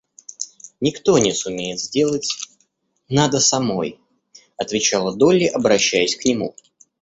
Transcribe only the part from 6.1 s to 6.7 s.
к нему.